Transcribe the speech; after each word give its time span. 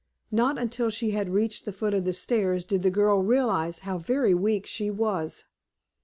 Not 0.31 0.57
until 0.57 0.89
she 0.89 1.11
had 1.11 1.29
reached 1.29 1.63
the 1.63 1.71
foot 1.71 1.93
of 1.93 2.05
the 2.05 2.13
stairs 2.13 2.65
did 2.65 2.81
the 2.81 2.89
girl 2.89 3.21
realize 3.21 3.81
how 3.81 3.99
very 3.99 4.33
weak 4.33 4.65
she 4.65 4.89
was. 4.89 5.43